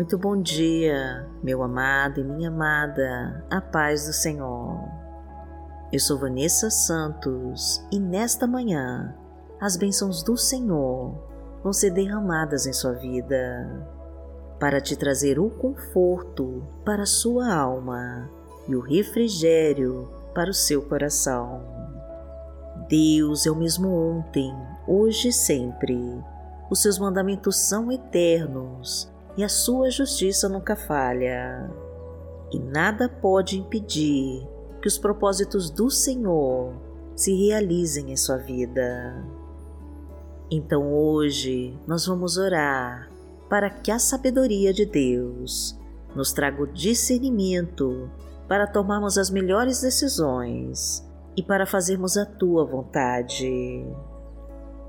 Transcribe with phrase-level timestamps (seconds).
[0.00, 4.88] Muito bom dia, meu amado e minha amada, a paz do Senhor.
[5.92, 9.14] Eu sou Vanessa Santos e nesta manhã
[9.60, 11.22] as bênçãos do Senhor
[11.62, 13.86] vão ser derramadas em sua vida
[14.58, 18.26] para te trazer o conforto para a sua alma
[18.66, 21.62] e o refrigério para o seu coração.
[22.88, 24.50] Deus é o mesmo ontem,
[24.88, 26.24] hoje e sempre.
[26.70, 31.70] Os seus mandamentos são eternos e a sua justiça nunca falha.
[32.52, 34.46] E nada pode impedir
[34.82, 36.74] que os propósitos do Senhor
[37.16, 39.24] se realizem em sua vida.
[40.50, 43.10] Então hoje nós vamos orar
[43.48, 45.74] para que a sabedoria de Deus
[46.14, 48.10] nos traga o discernimento
[48.46, 51.02] para tomarmos as melhores decisões
[51.34, 53.86] e para fazermos a tua vontade.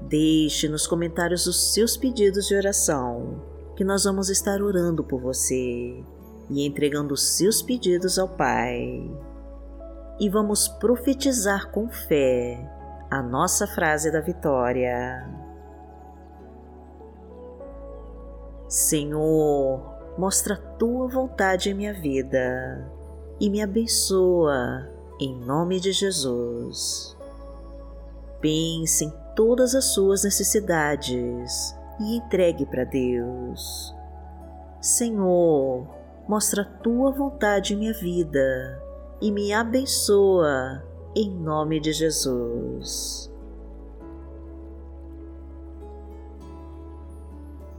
[0.10, 6.04] Deixe nos comentários os seus pedidos de oração que nós vamos estar orando por você
[6.50, 9.10] e entregando seus pedidos ao Pai.
[10.20, 12.70] E vamos profetizar com fé
[13.10, 15.28] a nossa frase da vitória.
[18.68, 19.82] Senhor,
[20.18, 22.90] mostra a tua vontade em minha vida
[23.40, 24.88] e me abençoa
[25.20, 27.18] em nome de Jesus.
[28.40, 33.96] Pense em todas as suas necessidades e entregue para Deus.
[34.82, 35.88] Senhor,
[36.28, 38.82] mostra tua vontade em minha vida
[39.22, 40.84] e me abençoa
[41.16, 43.32] em nome de Jesus.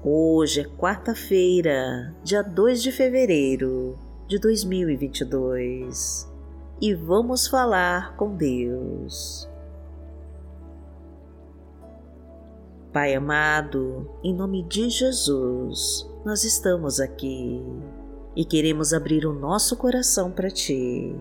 [0.05, 6.29] Hoje é quarta-feira, dia 2 de fevereiro de 2022
[6.81, 9.52] e vamos falar com Deus.
[12.93, 17.65] Pai amado, em nome de Jesus, nós estamos aqui
[18.37, 21.19] e queremos abrir o nosso coração para Ti.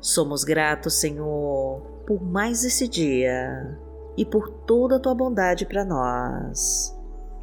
[0.00, 3.78] Somos gratos, Senhor, por mais esse dia
[4.16, 6.98] e por toda a Tua bondade para nós,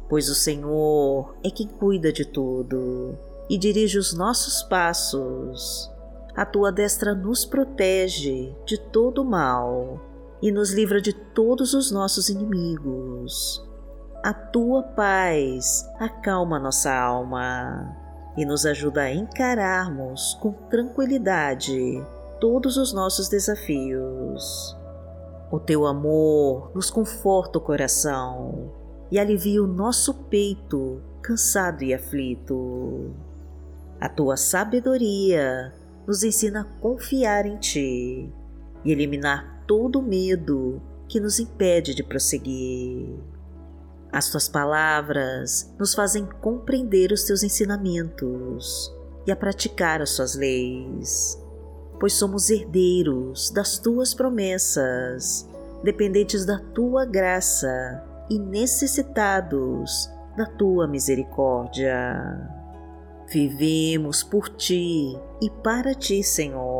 [0.08, 3.16] pois o Senhor é quem cuida de tudo
[3.48, 5.88] e dirige os nossos passos.
[6.34, 10.00] A Tua destra nos protege de todo o mal
[10.42, 13.64] e nos livra de todos os nossos inimigos.
[14.22, 17.96] A tua paz acalma nossa alma
[18.36, 22.04] e nos ajuda a encararmos com tranquilidade
[22.40, 24.76] todos os nossos desafios.
[25.50, 28.72] O teu amor nos conforta o coração
[29.10, 33.14] e alivia o nosso peito cansado e aflito.
[34.00, 35.72] A tua sabedoria
[36.06, 38.32] nos ensina a confiar em ti
[38.84, 43.18] e eliminar todo o medo que nos impede de prosseguir.
[44.12, 48.92] As tuas palavras nos fazem compreender os teus ensinamentos
[49.26, 51.40] e a praticar as suas leis,
[51.98, 55.48] pois somos herdeiros das tuas promessas,
[55.82, 62.14] dependentes da tua graça e necessitados da tua misericórdia.
[63.28, 66.75] Vivemos por ti e para ti, Senhor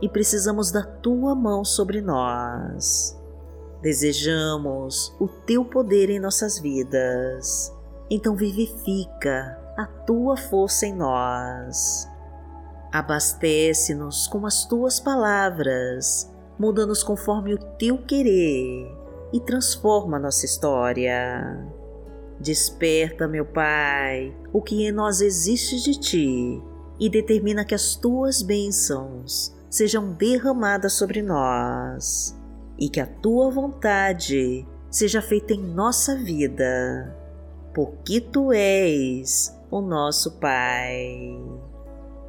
[0.00, 3.18] e precisamos da tua mão sobre nós.
[3.82, 7.72] Desejamos o teu poder em nossas vidas,
[8.10, 12.08] então vivifica a tua força em nós.
[12.90, 16.28] Abastece-nos com as tuas palavras,
[16.58, 18.90] muda-nos conforme o teu querer
[19.32, 21.64] e transforma nossa história.
[22.40, 26.62] Desperta, meu Pai, o que em nós existe de ti
[26.98, 32.38] e determina que as tuas bênçãos sejam derramadas sobre nós
[32.78, 37.16] e que a tua vontade seja feita em nossa vida,
[37.74, 41.38] porque tu és o nosso Pai.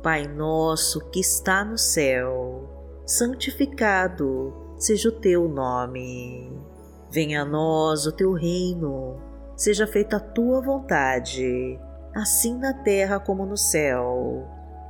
[0.02, 6.52] Pai nosso que está no céu, santificado seja o teu nome.
[7.12, 9.18] Venha a nós o teu reino,
[9.56, 11.80] seja feita a tua vontade,
[12.16, 14.48] assim na terra como no céu.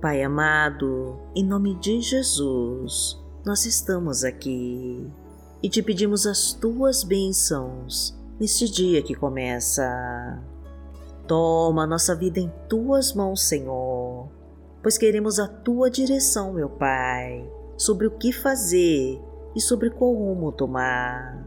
[0.00, 5.10] Pai amado, em nome de Jesus, nós estamos aqui
[5.62, 10.38] e te pedimos as tuas bênçãos neste dia que começa.
[11.26, 14.28] Toma nossa vida em tuas mãos, Senhor,
[14.82, 19.18] pois queremos a tua direção, meu Pai, sobre o que fazer
[19.54, 21.42] e sobre qual rumo tomar.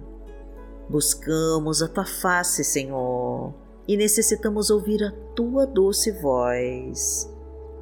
[0.89, 3.53] Buscamos a tua face, Senhor,
[3.87, 7.31] e necessitamos ouvir a tua doce voz.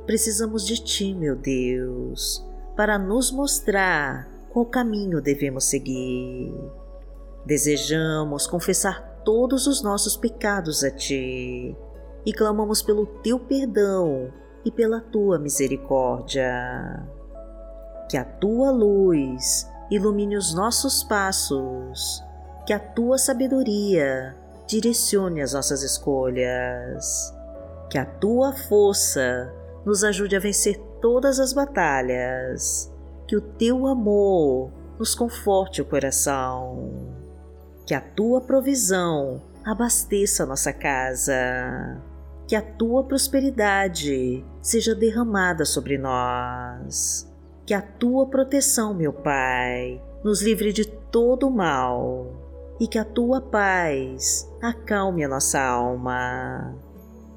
[0.08, 2.42] Precisamos de ti, meu Deus,
[2.78, 6.50] para nos mostrar qual caminho devemos seguir.
[7.46, 11.76] Desejamos confessar todos os nossos pecados a ti
[12.26, 14.32] e clamamos pelo teu perdão
[14.64, 17.06] e pela tua misericórdia.
[18.10, 22.24] Que a tua luz ilumine os nossos passos,
[22.66, 24.34] que a tua sabedoria
[24.68, 27.34] direcione as nossas escolhas,
[27.90, 29.54] que a tua força
[29.88, 32.94] nos ajude a vencer todas as batalhas,
[33.28, 34.70] que o teu amor
[35.00, 36.92] nos conforte o coração,
[37.88, 41.34] que a tua provisão abasteça nossa casa
[42.48, 47.30] que a tua prosperidade seja derramada sobre nós.
[47.66, 52.32] Que a tua proteção, meu Pai, nos livre de todo o mal
[52.80, 56.74] e que a tua paz acalme a nossa alma.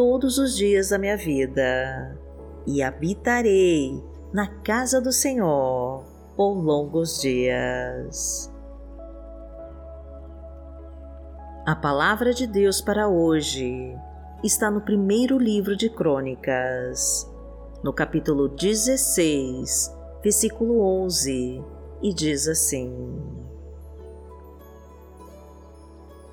[0.00, 2.18] todos os dias da minha vida,
[2.66, 4.02] e habitarei
[4.32, 6.02] na casa do Senhor
[6.34, 8.50] por longos dias.
[11.66, 13.94] A palavra de Deus para hoje
[14.42, 17.30] está no primeiro livro de Crônicas,
[17.84, 21.62] no capítulo 16, versículo 11,
[22.00, 22.90] e diz assim: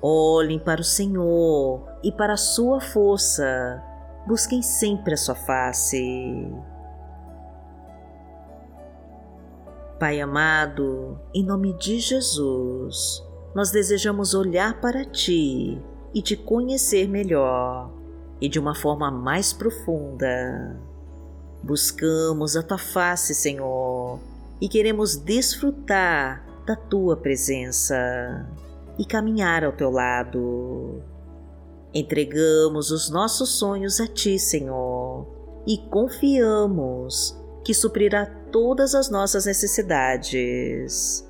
[0.00, 3.82] Olhem para o Senhor e para a sua força,
[4.26, 6.46] busquem sempre a sua face.
[9.98, 15.82] Pai amado, em nome de Jesus, nós desejamos olhar para Ti
[16.14, 17.90] e te conhecer melhor
[18.40, 20.80] e de uma forma mais profunda.
[21.60, 24.20] Buscamos a tua face, Senhor,
[24.60, 28.46] e queremos desfrutar da tua presença
[28.98, 31.02] e caminhar ao teu lado.
[31.94, 35.26] Entregamos os nossos sonhos a ti, Senhor,
[35.66, 41.26] e confiamos que suprirá todas as nossas necessidades.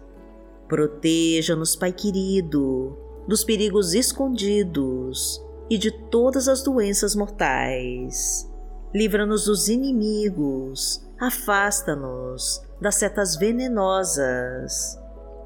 [0.68, 8.48] Proteja-nos, Pai querido, dos perigos escondidos e de todas as doenças mortais.
[8.94, 14.98] Livra-nos dos inimigos, afasta-nos das setas venenosas.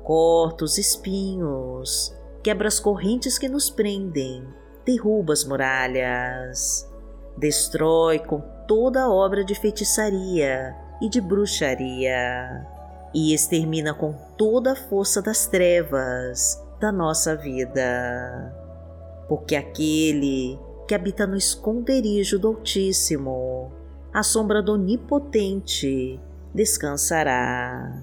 [0.05, 4.47] Corta os espinhos, quebra as correntes que nos prendem,
[4.85, 6.89] derruba as muralhas.
[7.37, 12.67] Destrói com toda obra de feitiçaria e de bruxaria,
[13.15, 18.63] e extermina com toda a força das trevas da nossa vida
[19.33, 23.73] porque aquele que habita no esconderijo do Altíssimo,
[24.13, 26.21] à sombra do Onipotente,
[26.55, 28.03] descansará.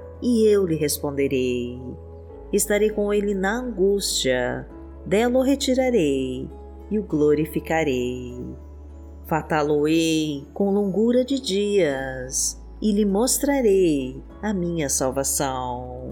[0.21, 1.79] e eu lhe responderei.
[2.53, 4.67] Estarei com ele na angústia,
[5.05, 6.49] dela o retirarei
[6.89, 8.37] e o glorificarei.
[9.25, 16.11] Fataloei com longura de dias e lhe mostrarei a minha salvação.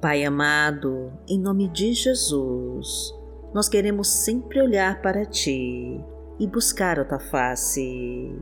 [0.00, 3.14] Pai amado, em nome de Jesus,
[3.52, 6.00] nós queremos sempre olhar para Ti
[6.38, 8.34] e buscar a Tua face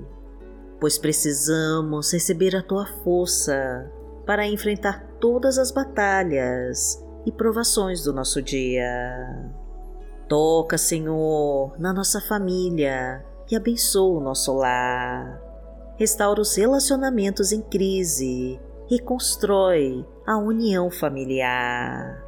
[0.83, 3.89] pois precisamos receber a tua força
[4.27, 9.49] para enfrentar todas as batalhas e provações do nosso dia.
[10.29, 15.41] Toca, Senhor, na nossa família e abençoa o nosso lar.
[15.97, 18.61] Restaura os relacionamentos em crise
[18.91, 22.25] e constrói a união familiar.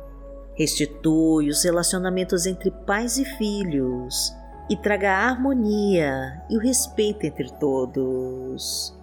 [0.55, 4.33] Restitui os relacionamentos entre pais e filhos
[4.69, 8.95] e traga a harmonia e o respeito entre todos.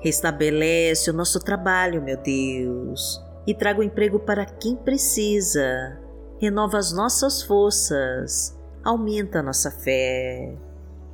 [0.00, 5.98] Restabelece o nosso trabalho, meu Deus, e traga o emprego para quem precisa.
[6.38, 10.54] Renova as nossas forças, aumenta a nossa fé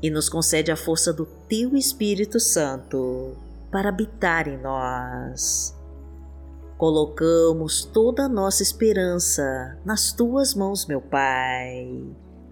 [0.02, 3.36] e nos concede a força do Teu Espírito Santo
[3.70, 5.74] para habitar em nós.
[6.76, 12.04] Colocamos toda a nossa esperança nas Tuas mãos, meu Pai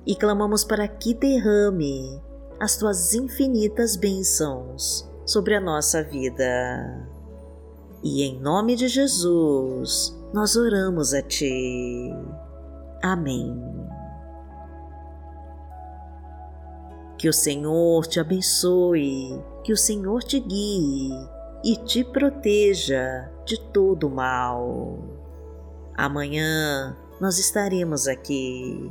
[0.07, 2.21] e clamamos para que derrame
[2.61, 7.09] as tuas infinitas bênçãos sobre a nossa vida.
[8.03, 12.11] E em nome de Jesus, nós oramos a Ti.
[13.03, 13.57] Amém.
[17.17, 21.11] Que o Senhor te abençoe, que o Senhor te guie
[21.65, 24.99] e te proteja de todo mal.
[25.95, 28.91] Amanhã nós estaremos aqui